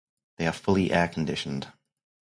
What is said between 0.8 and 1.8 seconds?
air-conditioned.